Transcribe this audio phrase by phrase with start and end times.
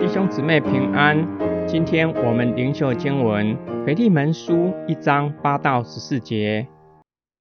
[0.00, 4.54] 弟兄姊妹平安，今天我们灵修经文《腓利门书》
[4.88, 6.68] 一章八到十四节。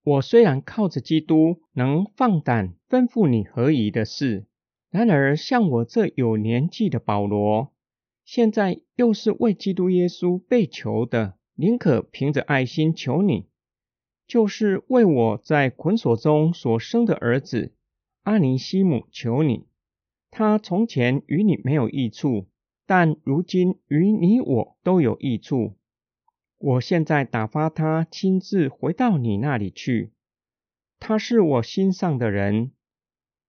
[0.04, 4.46] 我虽然靠着基督能放胆吩咐你何宜的事，
[4.92, 7.72] 然而像我这有年纪的保罗，
[8.26, 13.46] 现在又是为基督耶稣被囚的，宁可凭着爱心求你，
[14.28, 17.74] 就是为我在捆锁中所生的儿子
[18.24, 19.68] 阿尼西姆求你。
[20.32, 22.48] 他从前与你没有益处。
[22.88, 25.74] 但如今与你我都有益处。
[26.60, 30.14] 我现在打发他亲自回到你那里去。
[31.00, 32.74] 他是我心上的人。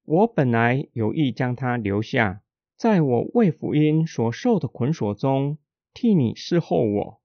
[0.07, 2.41] 我本来有意将他留下，
[2.79, 5.59] 在我为福音所受的捆锁中
[5.93, 7.21] 替你侍候我。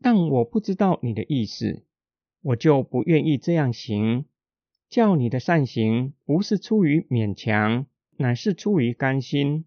[0.00, 1.84] 但我不知道你的意思，
[2.48, 4.24] 我就不愿意这样行。
[4.88, 7.84] 叫你的善行不是出于勉强，
[8.16, 9.66] 乃是出于甘心。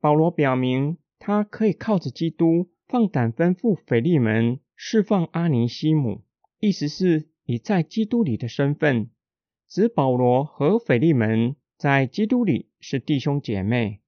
[0.00, 6.20] 保罗表明，他可以靠着基督放胆吩咐腓利门释放阿尼西姆，
[6.60, 9.08] 意思是以在基督里的身份，
[9.66, 14.00] 指保罗和腓利门在基督里是弟兄姐妹，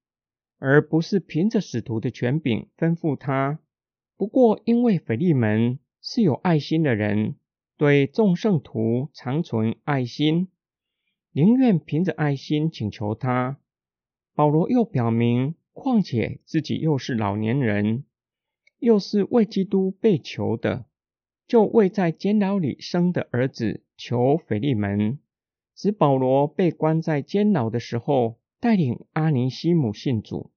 [0.58, 3.58] 而不是凭着使徒的权柄吩咐他。
[4.18, 7.36] 不过，因为腓利门是有爱心的人，
[7.80, 10.48] 对众圣徒常存爱心，
[11.32, 13.58] 宁愿凭着爱心请求他。
[14.34, 15.54] 保罗又表明。
[15.72, 18.04] 况且自己又是老年人，
[18.80, 20.84] 又是为基督被囚的，
[21.46, 25.18] 就为在监牢里生的儿子求腓利门。
[25.74, 30.50] 指保罗被关在监牢的时候，带领阿尼西姆信主。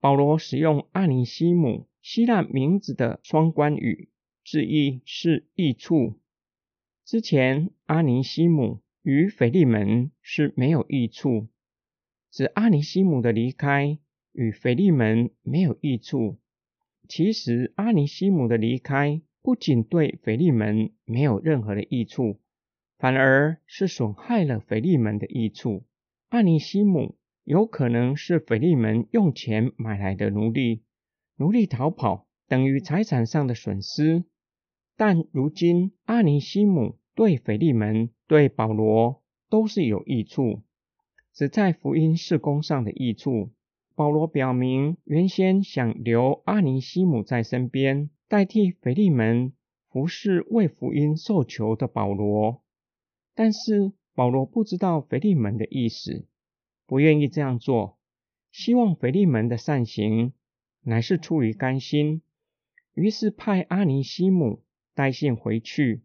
[0.00, 4.08] 保罗使用阿尼西姆希腊名字的双关语，
[4.42, 6.14] 字义是益处。
[7.04, 11.48] 之前阿尼西姆与腓利门是没有益处，
[12.30, 13.98] 指阿尼西姆的离开。
[14.36, 16.40] 与腓利门没有益处。
[17.08, 22.40] 其实阿尼西姆的离开不仅对腓利门没有任何的益处，
[22.98, 25.84] 反而是损害了腓利门的益处。
[26.30, 30.82] 阿尼西姆有可能是腓利门用钱买来的奴隶，
[31.36, 34.24] 奴隶逃跑等于财产上的损失。
[34.96, 40.62] 但如今阿尼西姆对腓利门、对保罗都是有益处，
[41.32, 43.50] 只在福音事工上的益处。
[43.96, 49.52] 保罗表明，原先想留阿尼西姆在身边，代替腓利门
[49.88, 52.60] 服侍为福音受囚的保罗。
[53.36, 56.26] 但是保罗不知道腓利门的意思，
[56.86, 57.98] 不愿意这样做，
[58.50, 60.32] 希望腓利门的善行
[60.82, 62.22] 乃是出于甘心，
[62.94, 64.63] 于是派阿尼西姆
[64.94, 66.02] 带信回去。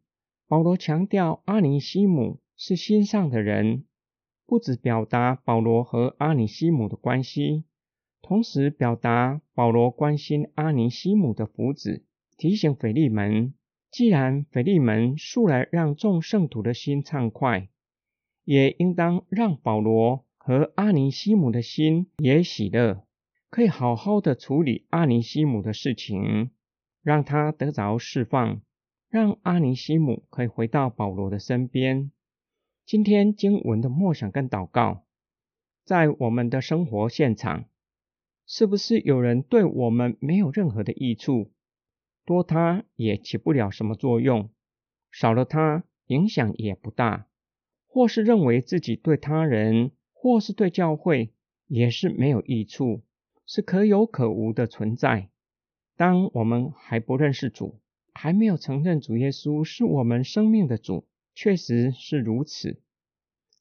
[0.47, 3.85] 保罗强调，阿尼西姆是心上的人，
[4.45, 7.65] 不只表达保罗和阿尼西姆的关系。
[8.21, 12.03] 同时表达保罗关心阿尼西姆的福祉，
[12.37, 13.53] 提醒腓利门，
[13.89, 17.69] 既然腓利门素来让众圣徒的心畅快，
[18.43, 23.05] 也应当让保罗和阿尼西姆的心也喜乐，
[23.49, 26.51] 可以好好的处理阿尼西姆的事情，
[27.01, 28.61] 让他得着释放，
[29.09, 32.11] 让阿尼西姆可以回到保罗的身边。
[32.85, 35.03] 今天经文的默想跟祷告，
[35.83, 37.65] 在我们的生活现场。
[38.45, 41.51] 是不是有人对我们没有任何的益处，
[42.25, 44.49] 多他也起不了什么作用，
[45.11, 47.27] 少了他影响也不大，
[47.87, 51.31] 或是认为自己对他人或是对教会
[51.67, 53.03] 也是没有益处，
[53.45, 55.29] 是可有可无的存在。
[55.95, 57.79] 当我们还不认识主，
[58.21, 62.81] 还没有承认主耶稣是我们生命的主，确实是如此。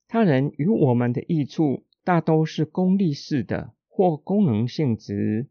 [0.08, 3.72] 他人与我们的益处大都是功利式的。
[3.86, 5.48] 或功能性质，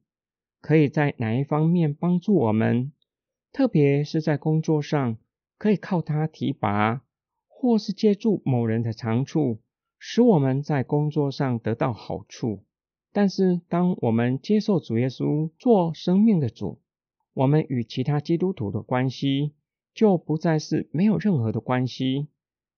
[0.62, 2.94] 可以在哪一方面帮助我们？
[3.52, 5.18] 特别是在工作上，
[5.58, 7.02] 可以靠他提拔，
[7.48, 9.60] 或是借助某人的长处，
[10.00, 12.64] 使我们在工作上得到好处。
[13.12, 16.80] 但是，当我们接受主耶稣做生命的主，
[17.38, 19.54] 我们与其他基督徒的关系
[19.94, 22.30] 就不再是没有任何的关系。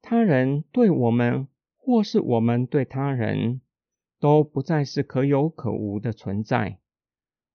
[0.02, 1.48] 他人对我们，
[1.78, 3.62] 或是我们对他人。
[4.22, 6.80] 都不再是可有可无的存在。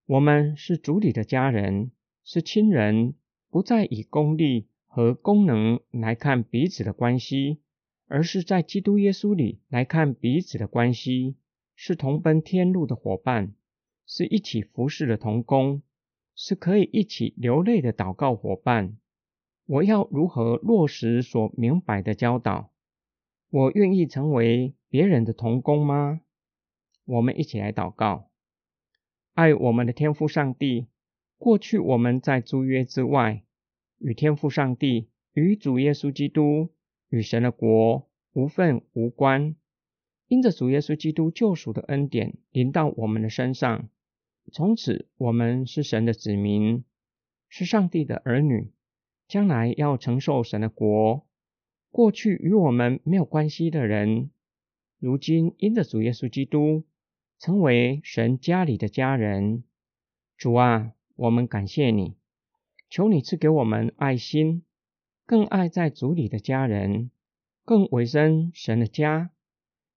[0.06, 1.90] 我们是主里的家人，
[2.24, 3.12] 是亲人，
[3.50, 7.60] 不再以功利和功能来看彼此的关系，
[8.06, 11.36] 而是在基督耶稣里来看彼此的关系，
[11.74, 13.52] 是同奔天路的伙伴，
[14.06, 15.82] 是一起服侍的同工，
[16.34, 18.96] 是可以一起流泪的祷告伙伴。
[19.66, 22.70] 我要如何落实所明白的教导？
[23.50, 26.20] 我愿意成为别人的童工吗？
[27.04, 28.30] 我们一起来祷告。
[29.34, 30.86] 爱我们的天父上帝，
[31.38, 33.42] 过去我们在租约之外，
[33.98, 36.70] 与天父上帝、与主耶稣基督、
[37.08, 39.56] 与神的国无份无关。
[40.26, 43.88] 因着主耶稣基督救赎的恩典临到我们的身上，
[44.52, 46.84] 从此我们是神的子民，
[47.48, 48.72] 是上帝的儿女，
[49.26, 51.26] 将来要承受神的国。
[51.90, 54.30] 过去与我们没有关系的人，
[54.98, 56.84] 如今因着主耶稣基督，
[57.38, 59.64] 成为神家里的家人。
[60.36, 62.16] 主啊，我们感谢你，
[62.90, 64.64] 求你赐给我们爱心，
[65.24, 67.10] 更爱在主里的家人，
[67.64, 69.30] 更委身神的家，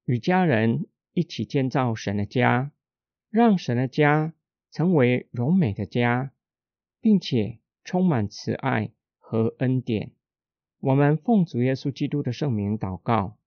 [0.05, 2.71] 与家人一起建造神的家，
[3.29, 4.33] 让神的家
[4.77, 6.31] 成为柔美的家，
[7.01, 10.11] 并且充满慈爱和恩典。
[10.79, 13.39] 我们奉主耶稣基督的圣名祷告，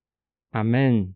[0.49, 1.15] 阿门。